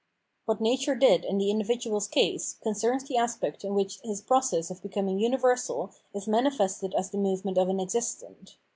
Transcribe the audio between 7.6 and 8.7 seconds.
an existent.